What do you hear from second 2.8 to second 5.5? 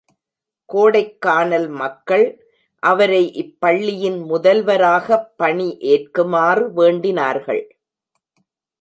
அவரை இப்பள்ளியின் முதல்வராகப்